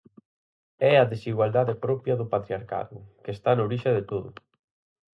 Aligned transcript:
É 0.91 0.93
a 0.97 1.09
desigualdade 1.13 1.73
propia 1.85 2.19
do 2.19 2.29
patriarcado, 2.33 2.97
que 3.23 3.31
está 3.37 3.49
na 3.53 3.65
orixe 3.67 3.91
de 3.97 4.03
todo. 4.11 4.29